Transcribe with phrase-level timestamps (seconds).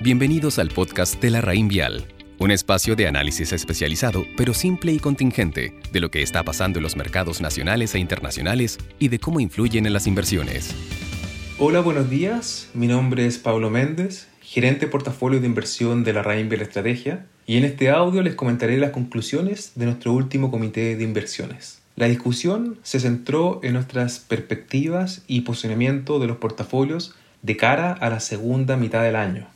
[0.00, 2.06] Bienvenidos al podcast de la Raín Vial,
[2.38, 6.84] un espacio de análisis especializado, pero simple y contingente, de lo que está pasando en
[6.84, 10.72] los mercados nacionales e internacionales y de cómo influyen en las inversiones.
[11.58, 12.70] Hola, buenos días.
[12.74, 17.26] Mi nombre es Pablo Méndez, gerente de portafolio de inversión de la Raín Vial Estrategia,
[17.44, 21.80] y en este audio les comentaré las conclusiones de nuestro último comité de inversiones.
[21.96, 28.10] La discusión se centró en nuestras perspectivas y posicionamiento de los portafolios de cara a
[28.10, 29.48] la segunda mitad del año.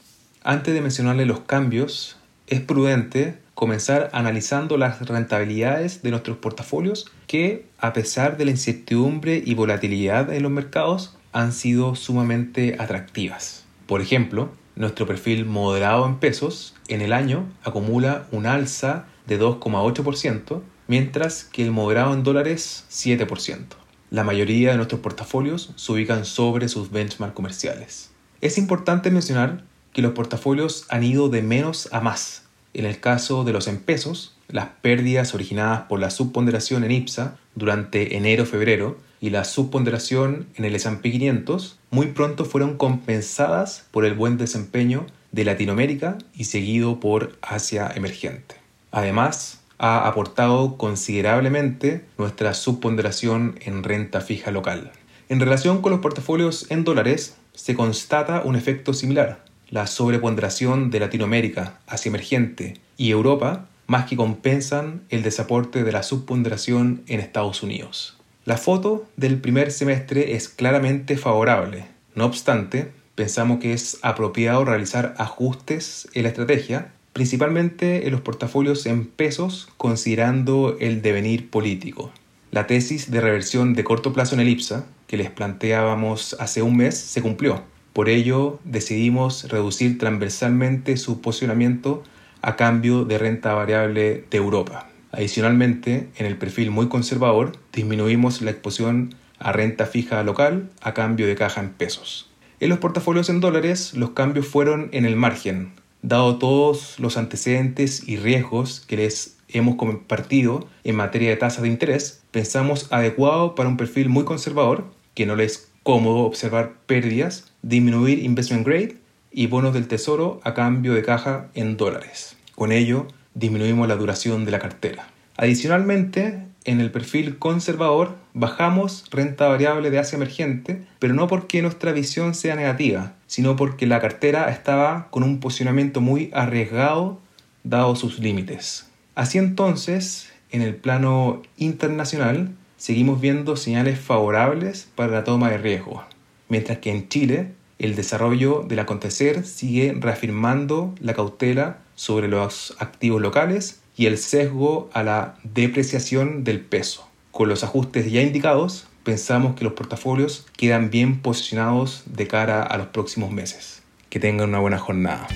[0.44, 2.16] Antes de mencionarle los cambios,
[2.48, 9.40] es prudente comenzar analizando las rentabilidades de nuestros portafolios que, a pesar de la incertidumbre
[9.44, 13.64] y volatilidad en los mercados, han sido sumamente atractivas.
[13.86, 20.60] Por ejemplo, nuestro perfil moderado en pesos en el año acumula un alza de 2,8%,
[20.88, 23.76] mientras que el moderado en dólares 7%.
[24.10, 28.10] La mayoría de nuestros portafolios se ubican sobre sus benchmarks comerciales.
[28.40, 32.44] Es importante mencionar que los portafolios han ido de menos a más.
[32.74, 37.36] En el caso de los en pesos, las pérdidas originadas por la subponderación en IPSA
[37.54, 44.14] durante enero-febrero y la subponderación en el S&P 500 muy pronto fueron compensadas por el
[44.14, 48.56] buen desempeño de Latinoamérica y seguido por Asia emergente.
[48.90, 54.92] Además, ha aportado considerablemente nuestra subponderación en renta fija local.
[55.28, 61.00] En relación con los portafolios en dólares, se constata un efecto similar la sobreponderación de
[61.00, 67.62] Latinoamérica, Asia emergente y Europa más que compensan el desaporte de la subponderación en Estados
[67.62, 68.18] Unidos.
[68.44, 71.86] La foto del primer semestre es claramente favorable.
[72.14, 78.84] No obstante, pensamos que es apropiado realizar ajustes en la estrategia, principalmente en los portafolios
[78.84, 82.12] en pesos, considerando el devenir político.
[82.50, 86.76] La tesis de reversión de corto plazo en el IPSA, que les planteábamos hace un
[86.76, 87.71] mes, se cumplió.
[87.92, 92.02] Por ello, decidimos reducir transversalmente su posicionamiento
[92.40, 94.88] a cambio de renta variable de Europa.
[95.12, 101.26] Adicionalmente, en el perfil muy conservador, disminuimos la exposición a renta fija local a cambio
[101.26, 102.30] de caja en pesos.
[102.60, 105.72] En los portafolios en dólares, los cambios fueron en el margen.
[106.00, 111.68] Dado todos los antecedentes y riesgos que les hemos compartido en materia de tasas de
[111.68, 118.18] interés, pensamos adecuado para un perfil muy conservador, que no les cómodo observar pérdidas, disminuir
[118.18, 118.96] investment grade
[119.30, 122.36] y bonos del tesoro a cambio de caja en dólares.
[122.54, 125.08] Con ello, disminuimos la duración de la cartera.
[125.36, 131.92] Adicionalmente, en el perfil conservador bajamos renta variable de Asia emergente, pero no porque nuestra
[131.92, 137.20] visión sea negativa, sino porque la cartera estaba con un posicionamiento muy arriesgado
[137.64, 138.88] dado sus límites.
[139.14, 146.04] Así entonces, en el plano internacional, seguimos viendo señales favorables para la toma de riesgo,
[146.52, 153.22] mientras que en Chile el desarrollo del acontecer sigue reafirmando la cautela sobre los activos
[153.22, 157.08] locales y el sesgo a la depreciación del peso.
[157.30, 162.76] Con los ajustes ya indicados, pensamos que los portafolios quedan bien posicionados de cara a
[162.76, 163.82] los próximos meses.
[164.10, 165.26] Que tengan una buena jornada.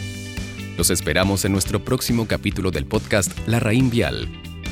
[0.76, 4.28] Los esperamos en nuestro próximo capítulo del podcast La Raín Vial